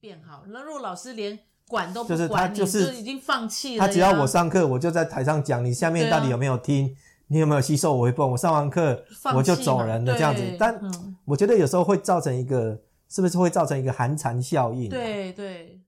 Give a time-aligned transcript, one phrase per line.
[0.00, 0.42] 变好。
[0.48, 3.86] 那如果老师连管都不就是他管，就是已经放弃了。
[3.86, 6.94] 他只要我，上课，我就在台上讲，你下面到底有没有听？
[7.30, 8.30] 你有没有吸收我一部分？
[8.30, 10.42] 我上完课我就走人了，这样子。
[10.58, 12.80] 但、嗯、我觉得有时候会造成一个，
[13.10, 14.90] 是不是会造成一个寒蝉效应、啊？
[14.90, 15.78] 对对。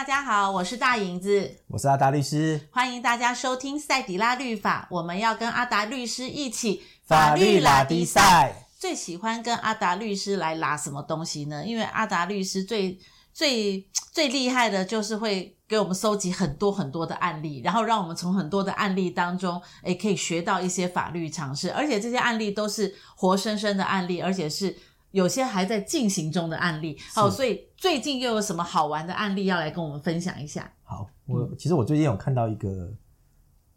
[0.00, 4.88] 大家好，我是大影子，我是阿达律师，欢迎大家收听赛迪拉律法。
[4.90, 8.66] 我们要跟阿达律师一起法律拉迪赛。
[8.78, 11.62] 最喜欢跟阿达律师来拉什么东西呢？
[11.66, 12.98] 因为阿达律师最
[13.34, 24.74] 最最厉害的就是会给我们收集很多很多的案例，然后让我们从很多的案例当中，诶，可以学到一些法律常识，而且这些案例都是活生生的案例，而且是。
[25.12, 30.70] 有些还在进行中的案例，好，所以最近又有什么好玩的案例要来跟我们分享一下？
[30.82, 32.92] 好，我、嗯、其实我最近有看到一个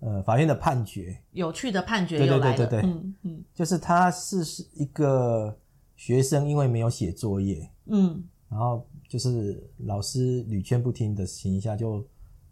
[0.02, 5.58] 呃法院的判决，有趣的判决又来了，对对对对对，嗯嗯，就是他是是一个
[5.96, 12.06] 学生，因为没有写作业，嗯，然后就是老师屡劝不听的情况下，就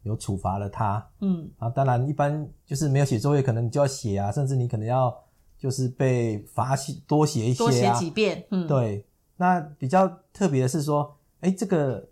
[0.04, 5.14] 有处罚了他，嗯，啊当然一般就是没有写作业，可能你就要写啊，甚至你可能要。
[5.58, 8.44] 就是被罚写多写一些啊，多写几遍。
[8.50, 9.06] 嗯，对。
[9.38, 12.10] 那比较特别的是说，诶，这个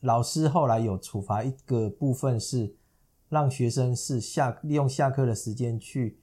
[0.00, 2.74] 老师后来有处罚一个部分是
[3.28, 6.20] 让学生是下利用下课的时间去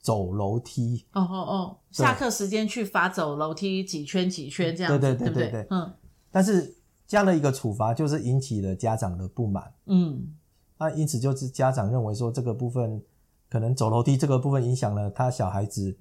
[0.00, 1.06] 走楼梯。
[1.12, 5.66] 哦哦哦，下课时间去罚走楼梯几圈几圈这样子，对对对对对，对，对。
[5.70, 5.94] 嗯。
[6.30, 6.76] 但是
[7.06, 9.72] 这样的一个处罚就是引起了家长的不满。
[9.86, 10.34] 嗯。
[10.78, 13.02] 那因此就是家长认为说这个部分
[13.48, 15.96] 可能走楼梯这个部分影响了他小孩子。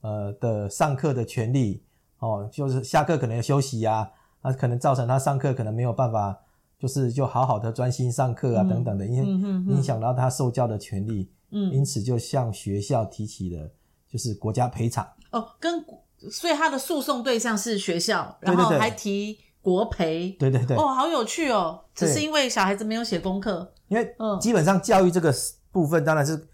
[0.00, 1.82] 呃的上课的权利
[2.18, 4.10] 哦，就是下课可能要休息呀，啊，
[4.52, 6.38] 可能造成他上课可能没有办法，
[6.78, 9.26] 就是就好好的专心上课啊，嗯、等等的，因为
[9.74, 13.70] 影响到他受教的权利，嗯，因此就向学校提起了
[14.08, 15.06] 就是国家赔偿。
[15.30, 15.84] 哦，跟
[16.30, 25.34] 所以他的诉讼对象是学校，然后还提国赔，对对对，哦，好有趣哦，只是因为小孩子没有写功课，因为基本上教育这个
[25.70, 26.48] 部分当然是。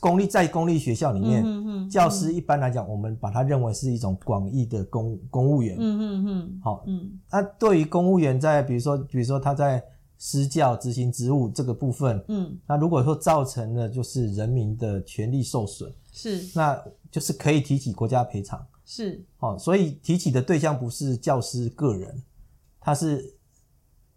[0.00, 5.76] 公立在公立学校里面，教师一般来讲，我们把它认为是一种广义的公公务员。
[5.78, 6.60] 嗯嗯嗯。
[6.60, 9.80] 好，嗯，那对于公务员在比如说，比如说他在
[10.18, 16.76] 施教执行职务这个部分，嗯，那如果说造成了就是人民的权利受损，是，那
[17.08, 18.60] 就是可以提起国家赔偿。
[18.84, 22.22] 是，好，所以提起的对象不是教师个人，
[22.80, 23.34] 他是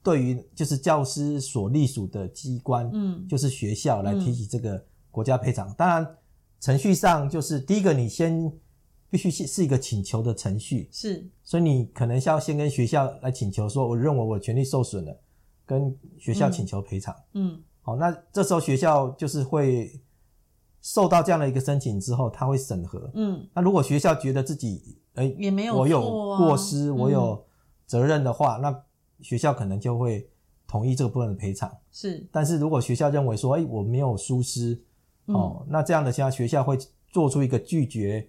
[0.01, 4.83] 对于就是教师所隶属的机关，嗯，就是学校来提起这个。
[5.19, 6.15] 国家赔偿，当然
[6.61, 8.49] 程序上就是第一个，你先
[9.09, 15.19] 必须是是一个请求的程序，是，所以你可能需要先跟学校来请求说，我认为我权利受损了，
[15.65, 19.91] 跟学校请求赔偿，嗯，好，那这时候学校就是会
[20.81, 27.45] 受到这样的一个申请之后，他会审核，嗯，那如果学校觉得自己哎、欸、也没有、啊、我有过失，我有
[27.85, 28.83] 责任的话，嗯、那
[29.19, 30.29] 学校可能就会
[30.65, 34.81] 同意这个部分的赔偿，是，但是如果学校认为说，哎、欸，我没有疏失。
[35.33, 36.77] 哦，那这样的像学校会
[37.11, 38.27] 做出一个拒绝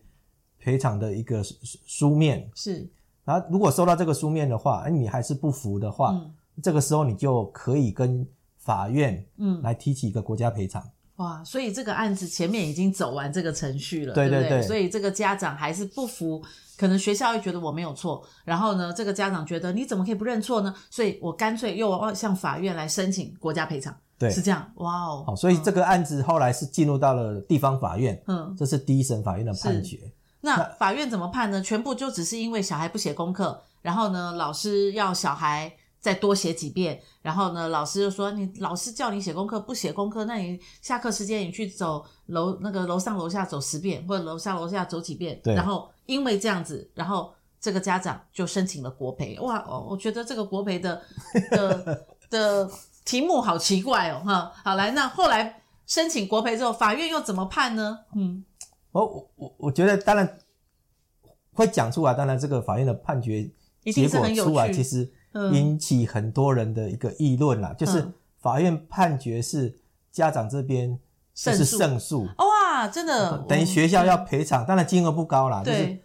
[0.58, 1.42] 赔偿的一个
[1.86, 2.88] 书面，是。
[3.24, 8.26] 然后如果收到这个书面的话，哎，你还是不服的话，嗯，这个时候你就可以跟
[8.58, 10.82] 法院，嗯，来提起一个国家赔偿。
[11.16, 14.42] 哇，所以这个案子前面已经走完这个程序了，对对对。
[14.42, 16.42] 对对对，所以这个家长还是不服，
[16.78, 20.74] 可能学校会觉得我没有错，然后呢，这个家长觉得你怎么可以不认错呢？
[20.88, 23.94] 所以我干脆又要向法院来申请国家赔偿。
[24.20, 29.98] 对，是这样，哇哦，好，所以这个案子后来是进入到了地方法院，嗯，这是第一审法院的判决。
[30.42, 31.62] 那法院怎么判呢？
[31.62, 49.38] 全部就只是因为小孩不写功课，然后呢，老师要小孩再多写几遍，然后呢，老师就说你老师叫你写功课不写功课，那你下课时间你去走楼那个楼上楼下走十遍，或者楼下楼下走几遍，对，然后因为这样子，然后这个家长就申请了国赔。
[49.40, 51.00] 哇，我觉得这个国赔的
[51.50, 52.70] 的的。
[53.02, 57.98] 题目好奇怪哦，哈，好来，那后来申请国赔之后，法院又怎么判呢？
[58.14, 58.44] 嗯，
[58.92, 60.38] 我我我我觉得当然
[61.52, 63.50] 会讲出来，当然这个法院的判决
[63.86, 65.10] 结果出来，其实
[65.50, 68.06] 引起很多人的一个议论啦，就是
[68.38, 69.80] 法院判决是
[70.12, 70.96] 家长这边
[71.34, 73.38] 就是胜诉，哇，真的。
[73.48, 75.98] 等于学校要赔偿，当然金额不高啦，就是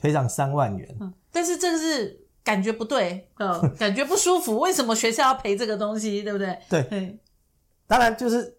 [0.00, 0.98] 赔偿三万元，
[1.30, 2.24] 但是这个是。
[2.48, 4.58] 感觉不对，嗯，感觉不舒服。
[4.58, 6.58] 为什么学校要赔这个东西，对不对？
[6.70, 7.18] 对，
[7.86, 8.56] 当然就是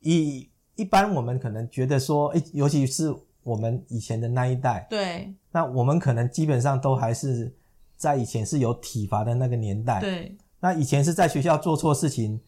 [0.00, 3.14] 以一般我们可能觉得说，哎，尤其是
[3.44, 7.54] 我们以前的那一代，对，那我们可能基本上都还是
[7.96, 12.40] 在以前是有体罚的那个年代，对，那以前是在学校做错事情，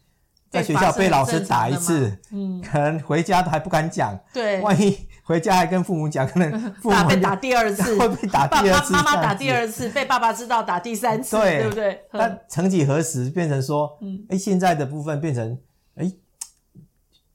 [0.51, 6.51] 在学校被老师打一次，嗯，可能回家都还不敢讲，对，万一回家还跟父母讲，可能
[6.83, 12.01] 父母被打第二次， 会被打第二次，妈妈打第二次，被爸爸知道打第三次，对，对不对？
[12.11, 15.57] 但曾几何时变成说，嗯，哎，现在的部分变成，
[15.95, 16.11] 哎，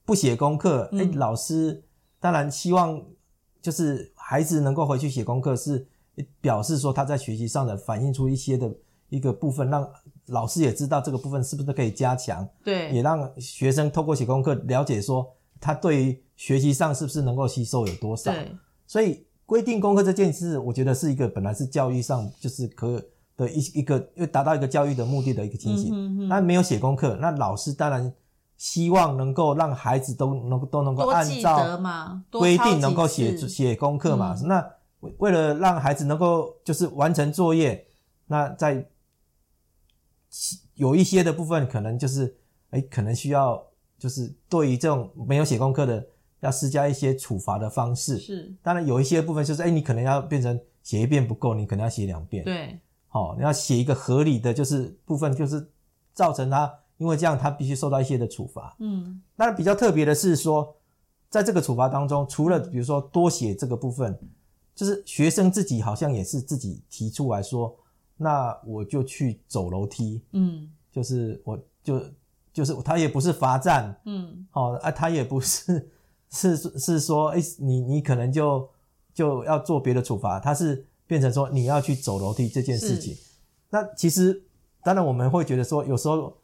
[0.04, 1.82] 不写功课，哎、嗯，老师
[2.20, 3.02] 当然希望
[3.62, 5.86] 就是孩子能够回去写功课，是
[6.42, 8.70] 表示说他在学习上的反映出一些的
[9.08, 9.88] 一个部分，让
[10.26, 15.26] 老师也知道这个部分是不是可以加强，对，也让学生透过写功课了解说
[15.60, 18.32] 他对于学习上是不是能够吸收有多少。
[18.32, 18.52] 对，
[18.86, 23.00] 所以规定功课这件事，我觉得是一个本来是教育上就是可
[23.36, 25.90] 的一一个，又达到一个教育的目的的一个情形。
[25.92, 28.12] 嗯哼，那没有写功课，那老师当然
[28.56, 31.78] 希望能够让孩子都能都能够按照
[32.30, 34.34] 规定能够写写功课嘛。
[34.40, 34.70] 嗯、那
[35.18, 37.86] 为了让孩子能够就是完成作业，
[38.26, 38.84] 那在
[40.74, 42.36] 有一些的部分可能就是
[42.70, 43.64] 哎，可能需要
[43.98, 46.06] 就是对于这种没有写功课的，
[46.40, 48.18] 要施加一些处罚的方式。
[48.18, 52.44] 是，当然有一些部分就是哎，你可能要变成写一遍不够，你可能要写两遍。
[52.44, 52.78] 对，
[53.08, 55.70] 好、哦，你要写一个合理的就是部分，就是
[56.12, 56.72] 造成他。
[56.98, 58.74] 因为这样，他必须受到一些的处罚。
[58.78, 60.74] 嗯，那比较特别的是说，
[61.28, 64.18] 在这个处罚当中，除了比如说多写这个部分，
[64.74, 67.76] 就是学生自己好像也是自己提出来说，
[68.16, 70.22] 那我就去走楼梯。
[70.32, 72.02] 嗯，就是我就
[72.52, 73.94] 就是他也不是罚站。
[74.04, 75.88] 嗯，好、哦、啊，他也不是
[76.30, 78.68] 是是说，哎，你你可能就
[79.14, 83.16] 就要做别的处罚，他是变成说你要去走楼梯这件事情。
[83.70, 84.42] 那其实
[84.82, 86.36] 当然我们会觉得说，有时候。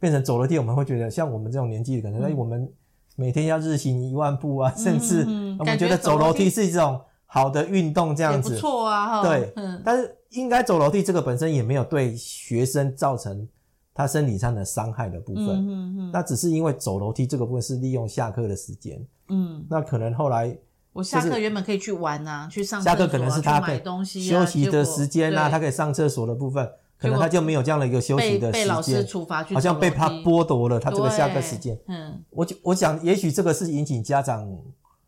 [0.00, 2.70] 变成走楼梯，我们会觉得像我们这种年纪的，可能哎，我们
[3.16, 5.22] 每天要日行一万步啊，嗯、甚至
[5.58, 9.22] 我们觉得走楼梯是一种好的运动，这样子不错啊。
[9.22, 13.48] 对，嗯、但是应该走楼梯这个本身也没有对学生造成
[13.92, 15.46] 他身体上的伤害的部分。
[15.46, 16.10] 嗯嗯嗯。
[16.12, 19.04] 那只是因为走楼梯这个部分是利用下课的时间。
[19.28, 19.64] 嗯。
[19.68, 20.56] 那可能后来
[20.92, 26.70] 我下课原本可以去玩啊，去上下课可能是他买东西休息的时间啊，他可以上厕所的部分。
[26.96, 31.78] 可能他就没有这样的一个休息的时间，被老师处罚去，好像被他剥夺了他这个下课时间。
[31.86, 34.48] 嗯，我我想也许这个是引起家长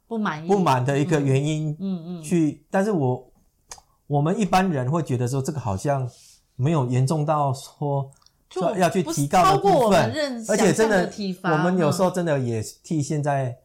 [0.07, 1.75] 不满意、不满的一个原因。
[1.81, 3.33] 嗯嗯，去，但是我
[4.07, 6.09] 我们一般人会觉得说，这个好像
[6.57, 8.11] 没有严重到说
[8.51, 11.11] 说要去提高的部分，而且真的，
[11.45, 13.57] 我们有时候真的也替现在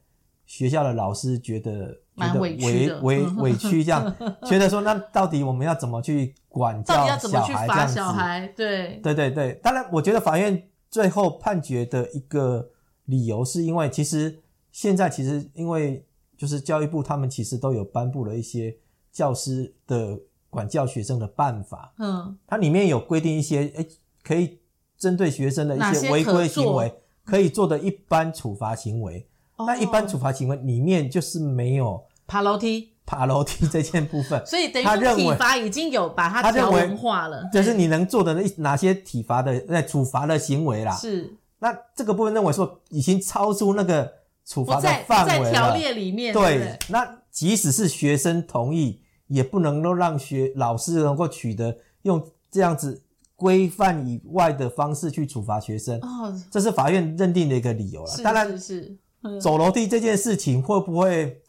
[0.46, 2.58] 学校的老师觉得觉得委
[3.02, 4.16] 委 委屈这样，
[4.46, 6.34] 觉得说那到底我们要怎么去？
[6.54, 9.00] 管教小孩这样子，小孩对。
[9.02, 12.68] 对对对，当然，我觉得法院最后判决的一个
[13.06, 14.38] 理由，是因为其实
[14.70, 16.06] 现在其实因为
[16.38, 18.76] 就是教育部他们其实都有颁布了一些
[19.14, 20.20] 教师的
[20.52, 23.88] 管教学生的办法，嗯，它里面有规定一些诶
[24.24, 24.60] 可以
[25.00, 26.94] 针对学生的一些违规行为
[27.26, 29.28] 可以做的一般处罚行为，
[29.58, 32.90] 那一般处罚行为里面就是没有爬楼梯。
[33.04, 40.96] 爬楼梯 这件部分， 所以等于说体罚已经有把它条文化了，就是你能做的那哪些体罚的那处罚的行为啦。
[40.96, 44.10] 是，那这个部分认为说已经超出那个
[44.46, 45.44] 处罚的范围了。
[45.44, 49.02] 在条列里面，对，对，那即使是学生同意，
[49.32, 53.02] 也不能够让学老师能够取得用这样子
[53.36, 56.00] 规范以外的方式去处罚学生。
[56.02, 58.12] 哦，这是法院认定的一个理由了。
[58.24, 58.98] 当然，是
[59.42, 61.42] 走楼梯这件事情会不会？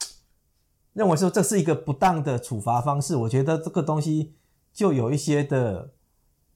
[0.95, 4.35] 认为说这是一个不当的处罚方式，我觉得这个东西
[4.75, 5.89] 就有一些的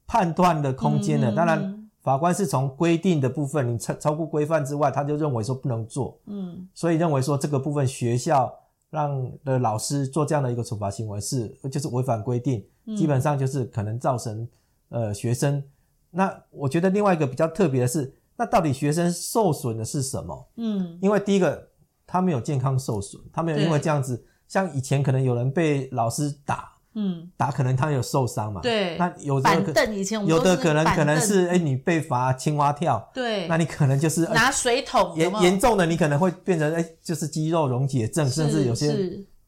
[0.07, 1.33] 判断的空间了。
[1.33, 6.21] 当然，法官是从规定的部分，你超超过规范之外，他就认为说不能做。
[6.27, 8.55] 嗯，所以认为说这个部分学校
[8.97, 14.49] 让的老师做这样的一个处罚行为是就是违反规定，基本上就是可能造成
[14.89, 15.63] 呃学生。
[16.11, 20.49] 那我觉得另外一个比较特别的是，那到底学生受损的是什么？
[20.57, 21.69] 嗯，因为第一个。
[22.09, 38.97] 他没有健康受损，他没有因为这样子，像以前可能有人被老师打，嗯，打可能他有受伤嘛，对，那有的板凳以前我们有的可能可能是哎你被罚青蛙跳，对，那你可能就是拿水桶，严严重的你可能会变成哎就是肌肉溶解症，甚至有些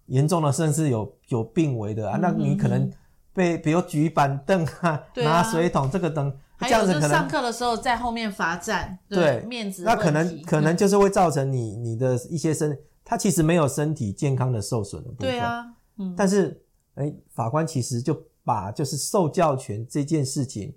[0.06, 2.88] 严重的甚至有有病危的啊，那你可能
[3.32, 6.32] 被比如举板凳啊，拿水桶这个等。
[6.60, 15.30] 还有就上课的时候在后面罚站，对，面子，那可能可能就是会造成你你的一些身，他其实没有身体健康的受损的部分。
[15.30, 15.64] 对啊，
[15.98, 16.12] 嗯。
[16.16, 16.60] 但是，
[16.98, 20.74] 哎，法官其实就把就是受教权这件事情，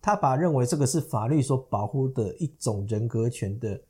[0.00, 3.80] 他把认为这个是法律所保护的一种人格权的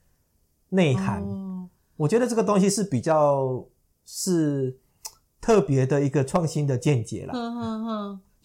[0.70, 1.22] 内涵。
[1.22, 1.68] 哦。
[1.96, 3.64] 我觉得这个东西是比较
[4.04, 4.78] 是
[5.40, 7.32] 特别的一个创新的见解啦。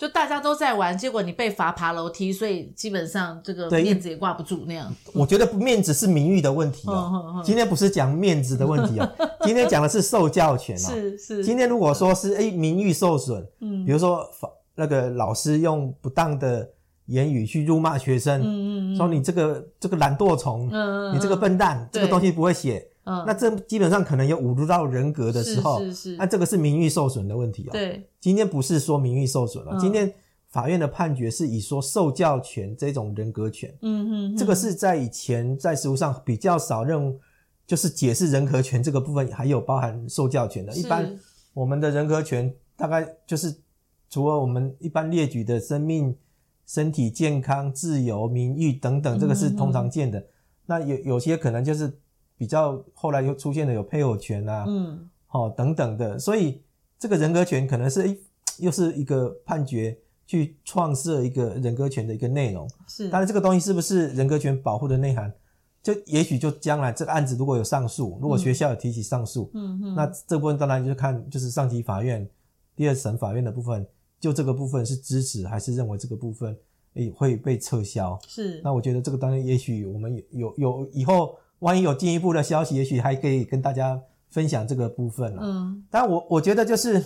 [0.02, 4.92] 就大家都在玩，结果你被罚爬楼梯，所以基本上这个面子也挂不住那样。
[5.14, 7.40] 我觉得面子是名誉的问题哦。
[7.46, 9.08] 今天不是讲面子的问题哦，
[9.46, 10.80] 今天讲的是受教权哦。
[10.80, 11.46] 是是。
[11.46, 14.28] 今天如果说是诶名誉受损，嗯，比如说
[14.74, 16.68] 那个老师用不当的
[17.06, 22.88] 言语去辱骂学生，嗯嗯，说你这个这个懒惰虫，嗯嗯，你这个笨蛋，这个东西不会写。
[23.12, 27.72] 嗯，那这基本上可能有侮辱到人格的时候，是是是，那这个是名誉受损的问题哦。
[27.74, 30.14] 对，今天不是说名誉受损了，嗯，今天
[30.48, 37.20] 法院的判决是以说受教权这种人格权，嗯嗯，这个是在以前在实务上比较少认，
[37.68, 40.74] 就是解释人格权这个部分还有包含受教权的。
[40.74, 41.14] 一般
[41.54, 43.54] 我们的人格权大概就是
[44.10, 46.16] 除了我们一般列举的生命、
[46.66, 50.18] 身体健康、自由、名誉等等，这个是通常见的。
[50.20, 50.26] 嗯、
[50.68, 51.92] 那有有些可能就是。
[52.42, 56.60] 比较后来又出现了有配偶权啊，嗯，好、哦、等等的，所以
[56.98, 58.18] 这个人格权可能是诶，
[58.58, 59.96] 又是一个判决
[60.26, 65.32] 去创设一个人格权的一个内容，是，但是这个东西是不是人格权保护的内涵，
[65.84, 72.28] 就也许就将来这个案子如果有上诉，如果学校有提起上诉，嗯嗯，那这部分当然就是看就是上级法院
[72.76, 73.86] 第二审法院的部分，
[74.20, 76.58] 就这个部分是支持还是认为这个部分
[76.96, 81.38] 诶会被撤销，是，那我觉得这个当然也许我们有有有以后。
[81.62, 85.42] 万一有进一步的消息，也许还可以跟大家分享这个部分了。
[85.44, 87.04] 嗯，但我我觉得就是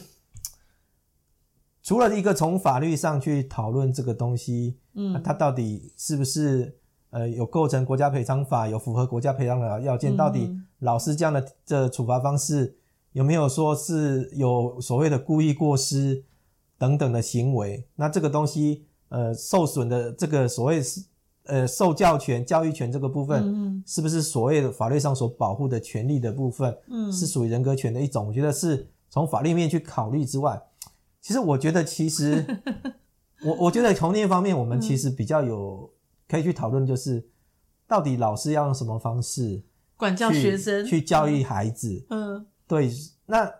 [1.84, 6.78] 除了一个从法律上去讨论这个东西，嗯，它到底是不是
[7.10, 10.16] 呃有构成国家赔偿法，有符合国家赔偿的要件？
[10.16, 12.78] 到底老师这样的这处罚方式
[13.12, 16.24] 有没有说是有所谓的故意过失
[16.78, 17.86] 等等的行为？
[17.96, 21.04] 那这个东西呃受损的这个所谓是。
[21.46, 28.28] 呃，受教权、教育权这个部分，嗯，是不是所谓的法律上所保护的权利的部分，嗯，是属于人格权的一种？
[28.28, 30.60] 我觉得是从法律面去考虑之外，
[31.22, 32.44] 其实我觉得，其实
[33.46, 35.92] 我我觉得从另一方面，我们其实比较有
[36.28, 37.28] 可以去讨论，就是
[37.88, 39.62] 到底老师要用什么方式
[39.98, 42.92] 管教学生，去教育孩子，嗯，对，
[43.28, 43.52] 那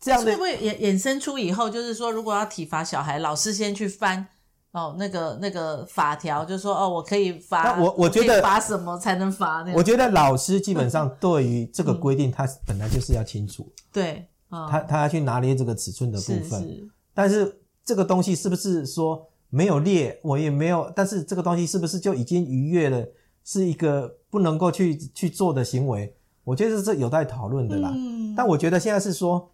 [0.00, 4.28] 这样的会不会衍衍生出以后，就是说，如果要体罚小孩，老师先去翻。
[4.72, 9.72] 哦，那个那个法条就是说，哦，我可以罚，我我觉得罚什么才能罚呢？
[9.74, 16.88] 我觉得老师基本上对于这个规定，他本来就是要清楚，对，他他要去拿捏这个尺寸的部分。
[17.14, 23.02] 但是这个东西是不是说没有列，我也没有，但是这个东西是不是就已经逾越了，
[23.44, 26.14] 是一个不能够去去做的行为？
[26.44, 27.90] 我觉得这有待讨论的啦。
[27.96, 29.50] 嗯，但我觉得现在是说，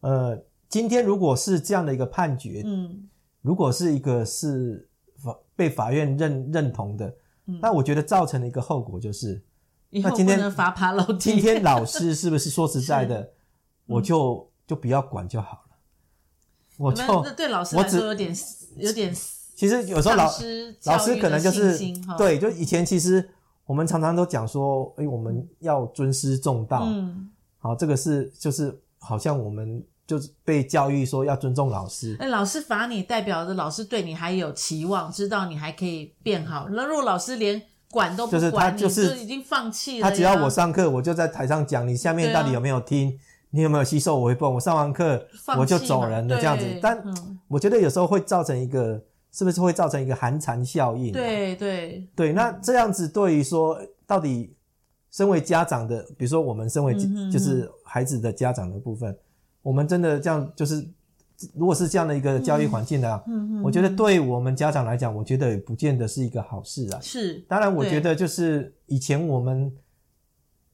[0.00, 0.38] 呃，
[0.68, 3.08] 今天如果是这样的一个判决，嗯。
[3.42, 7.14] 如果是一个是法被法院认认同的，
[7.46, 9.42] 嗯，那我觉得造成的一个后果就是，
[9.90, 11.18] 那今天罚爬楼梯。
[11.18, 13.30] 今天老师是不是说实在的，
[13.86, 15.76] 我就就不要管就好了。
[16.76, 18.34] 我就那对老师来说有点
[18.76, 19.14] 有点。
[19.54, 21.78] 其实有时候老师老师可能就是
[22.18, 23.26] 对，就以前其实
[23.64, 26.82] 我们常常都讲说，哎，我们要尊师重道。
[26.84, 29.82] 嗯，好，这个是就是好像我们。
[30.10, 36.66] 就是被教育说要尊重老师，哎，老师罚你，代表着老师对你还有期望，知道你还可以变好。
[36.72, 37.62] 那如果老师连
[37.92, 40.10] 管都不管，就是他就是已经放弃了。
[40.10, 43.16] 他只要我上课，我就在台上讲，你下面到底有没有听？
[43.50, 44.50] 你有没有吸收我回报？
[44.50, 45.24] 我上完课
[45.56, 46.66] 我就走人了，这样子。
[46.82, 47.00] 但
[47.46, 49.00] 我觉得有时候会造成一个，
[49.30, 51.12] 是不是会造成一个寒蝉效应？
[51.12, 54.52] 对对对，那这样子对于说，到底
[55.12, 56.96] 身为家长的，比如说我们身为
[57.30, 59.16] 就是孩子的家长的部分。
[59.62, 60.86] 我们真的这样，就是
[61.54, 67.00] 如果是这样的一个教育环境的，嗯，我觉得对我们家长来讲，我觉得也不见得是一个好事啊。
[67.00, 69.72] 是，当然，我觉得就是以前我们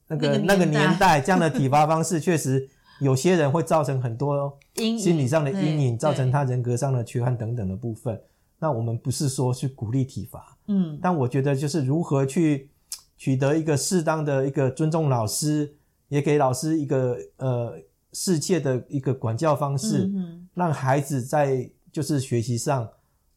[0.07, 2.67] 那个那个年代这样的体罚方式，确实
[2.99, 8.21] 有些人会造成很多心理上的阴影，造成他人格上的缺憾等等的部分。
[8.59, 12.69] 那我们不是说去鼓励体罚，嗯，但我觉得就是如何去
[13.17, 15.75] 取得一个适当的一个尊重老师，
[16.09, 17.73] 也给老师一个呃。
[18.13, 20.09] 世界的一个管教方式，
[20.53, 22.89] 让孩子在就是学习上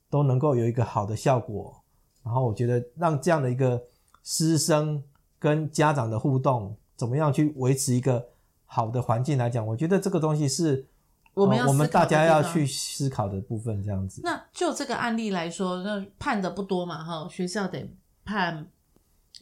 [0.09, 1.83] 都能够有一个好的效果。
[2.23, 3.83] 然后我觉得让这样的一个
[4.23, 5.03] 师生
[5.39, 8.29] 跟家长的互动，怎么样去维持一个
[8.65, 10.87] 好的环境来讲，我觉得这个东西是
[11.35, 13.83] 我们我们大家要去思考的部分。
[13.83, 14.21] 这样子。
[14.23, 17.91] 那就这个案例来说，那判的不多嘛，哈，学校得
[18.25, 18.67] 判。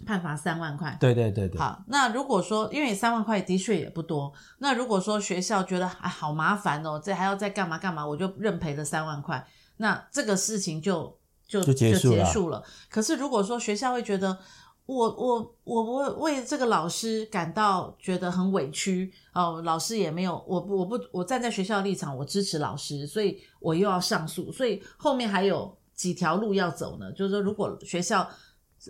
[0.06, 1.58] 判罚三万块，对对对对。
[1.58, 9.46] 好，那如果说因为三万块的确也不多，那如果说学校觉得哎好麻烦哦，这还要再干嘛干嘛，我就认赔了三万块，
[9.78, 12.24] 那这个事情就就就结束了。
[12.24, 12.62] 结束了。
[12.90, 14.38] 可是如果说学校会觉得
[14.86, 27.12] 我我我我为这个老师感到觉得很委屈哦，老师也没有，我我不我站在学校立场，我支持老师，所以我又要上诉，所以后面还有几条路要走呢。
[27.12, 28.26] 就是说，如果学校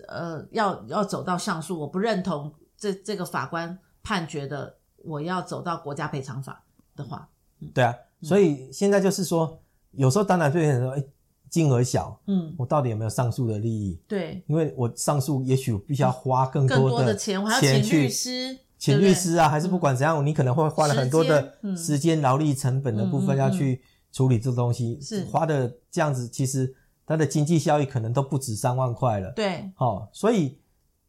[0.07, 6.64] 呃要要走到上诉，我不认同这这个法官判决的，我要走到国家赔偿法
[6.95, 7.28] 的话，
[7.61, 9.61] 嗯、对啊，所以现在就是说，
[9.92, 11.04] 有时候当然对很说，哎。
[11.50, 13.99] 金额小，嗯，我到底有没有上诉的利益？
[14.07, 23.80] 对，因为我上诉，也许我必须要花更多的钱，我还要请律师，请律师啊，还是不管怎样，你可能会花了很多的时间、劳力成本的部分要去
[24.12, 25.25] 处理这东西，是。
[25.25, 26.75] 花的这样子，其实
[27.08, 29.32] 它的经济效益可能都不止三万块了。
[29.32, 30.58] 对，好，所以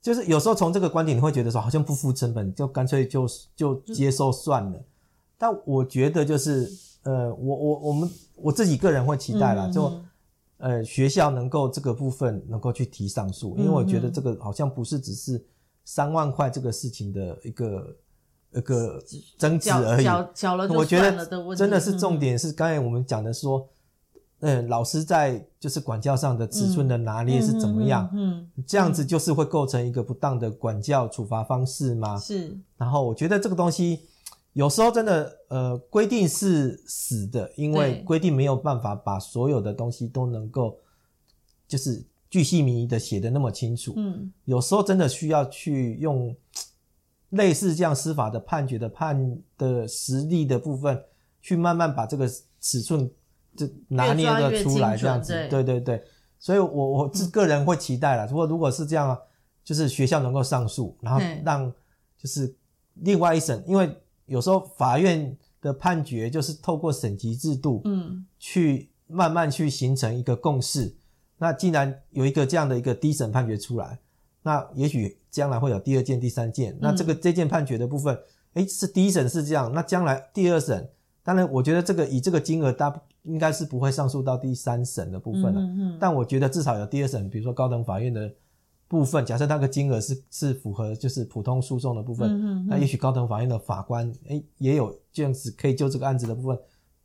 [0.01, 4.82] 就是有时候从这个观点，你会觉得说，好像不付成本，就干脆就就接受算了。
[5.38, 6.72] 但我觉得就是，
[7.03, 9.91] 呃，我我我们我自己个人会期待啦，就。
[10.62, 15.41] 呃，学校能够这个部分能够去提上诉，因为我觉得这个好像不是只是
[15.86, 17.96] 三万块这个事情的一个
[18.51, 19.01] 一个
[19.38, 20.08] 争执而已。
[20.75, 23.65] 我觉得真的是重点是刚才我们讲的说，
[24.39, 28.10] 嗯，老师在就是管教上的尺寸的拿捏是怎么样？
[28.13, 32.17] 嗯，这样子就是会构成一个不当的管教处罚方式吗？
[32.17, 32.58] 是。
[32.77, 34.01] 然后我觉得这个东西。
[34.53, 40.75] 有时候真的，呃，规定是死的，因为规定没有办法把所有的东西都能够，
[41.67, 43.93] 就是巨细靡遗的写的那么清楚。
[43.96, 46.36] 嗯，有时候真的需要去用
[47.29, 51.00] 类似这样司法的判决的判的实例的部分，
[51.41, 52.27] 去慢慢把这个
[52.60, 53.10] 尺寸
[53.68, 55.34] 就拿捏的出来，这样子。
[55.50, 56.04] 对对对，
[56.39, 59.18] 所以我我自个人会期待了，如果如果是这样，
[59.63, 61.72] 就是学校能够上诉，然后让
[62.18, 62.56] 就是
[62.96, 63.89] 另外一审，因为。
[64.30, 70.86] 有时候法院的判决就是透过审级制度，嗯，去慢慢去形成一个共识。
[70.86, 70.96] 嗯、
[71.39, 73.98] 那既然有一个这样的一个第一审判决出来，
[74.44, 76.78] 那也许将来会有第二件、第三件。
[76.80, 78.16] 那这个这件判决的部分，
[78.54, 80.88] 哎、嗯，是第一审是这样，那将来第二审，
[81.30, 85.98] 当然我觉得这个以这个金额大，应该是不会上诉到第三审的部分了。
[86.00, 88.34] 但我觉得至少有第二审，比如说高等法院的。
[88.90, 96.58] 部分假设那个金额是是符合就是普通诉讼的部分，那也许高等法院的法官诶、欸、也有这样子可以就这个案子的部分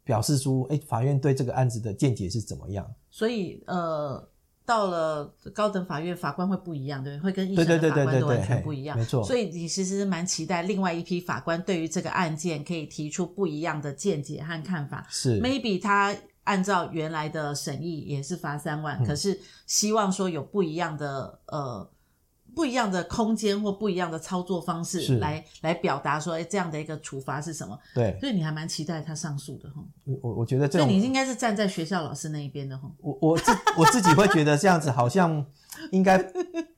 [0.02, 2.90] 表示出诶、欸、法院对这个案子的见解是怎么样。
[3.10, 4.26] 所以呃
[4.66, 9.22] 到了高等法院法官会不一样，对，会跟一审的法官都完全不一样，没错。
[9.24, 15.06] 所以你其实是蛮期待另外一批法官对于这个案件可以提出不一样的见解和看法。
[15.10, 16.14] 是，maybe 他。
[16.44, 21.90] 按照原来的审议也是罚三万，嗯，可是希望说有不一样的呃
[22.54, 27.78] 不一样的空间或不一样的操作方式来来表达说，哎，这样的一个处罚是什么？
[27.94, 29.82] 对，所以你还蛮期待他上诉的哈。
[30.22, 32.90] 我我觉得这，所以你应该是站在学校老师那一边的哈。
[33.00, 35.44] 我我自我自己会觉得这样子好像
[35.90, 36.18] 应该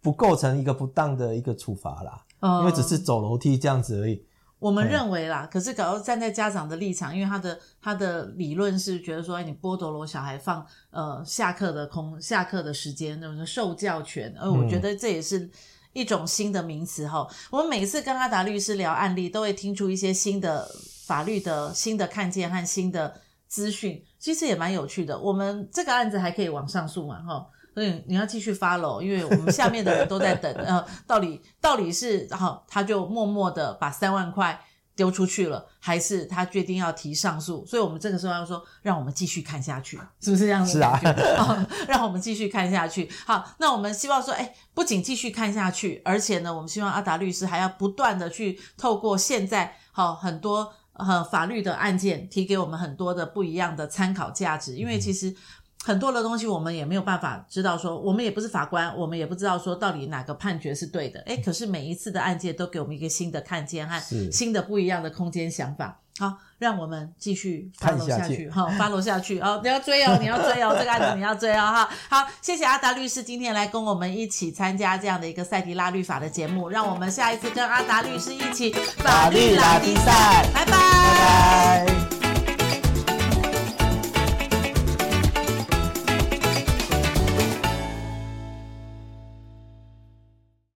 [0.01, 2.25] 不构成一个不当的一个处罚啦，
[2.61, 4.25] 因为只是走楼梯这样子而已。
[4.59, 15.49] 我们认为啦，可是搞到站在家长的立场，因为他的他的理论是觉得说，你剥夺了我小孩放呃下课的空下课的时间，那种受教权，而我觉得这也是
[15.93, 17.27] 一种新的名词哈。
[17.31, 20.67] 嗯、我们每次跟阿达律师聊案例，都会听出一些新的
[21.05, 23.15] 法律的新的看见和新的
[23.47, 25.19] 资讯，其实也蛮有趣的。
[25.19, 27.47] 我们这个案子还可以往上诉嘛，哈。
[27.77, 34.59] 所以你要继续 follow，因为我们下面的人都在等， 呃，到底到底是，然后他就默默的把三万块
[34.95, 37.67] 丢出去了，还是他决定要提上诉？
[37.67, 40.73] 所以我们这个时候要说，让我们继续看下去，是不是这样子？
[40.73, 40.99] 是啊，
[41.87, 43.11] 让我们继续看下去。
[43.27, 55.37] 好，那我们希望说，哎，不仅继续看下去，而且呢，我们希望阿达律师还要不断的去透过现在好很多呃法律的案件，提给我们很多的不一样的参考价值，因为其实。
[55.85, 61.23] 很多的东西我们也没有办法知道，说我们也不是法官，我们也不知道说到底哪个判决是对的。
[61.27, 64.01] 哎，可是每一次的案件都给我们一个新的看见和
[64.33, 66.01] 新的不一样的空间想法。
[66.19, 69.39] 好，让我们继续 follow 下去，好，follow 下去。
[69.39, 71.91] 哦，你要追哦，你要追哦，这个案子你要追哦，哈。
[72.09, 80.73] 好，谢谢阿达律师今天来跟我们一起参加这样的一个赛迪拉律法的节目，让我们下一次跟阿达律师一起法律拉力赛，拜拜。
[80.73, 82.06] 拜拜。